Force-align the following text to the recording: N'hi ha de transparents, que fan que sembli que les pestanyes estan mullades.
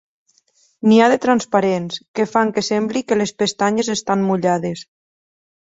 N'hi 0.87 0.97
ha 1.01 1.09
de 1.13 1.17
transparents, 1.25 2.01
que 2.19 2.27
fan 2.31 2.53
que 2.57 2.65
sembli 2.71 3.05
que 3.11 3.21
les 3.21 3.37
pestanyes 3.43 3.93
estan 3.97 4.29
mullades. 4.31 4.87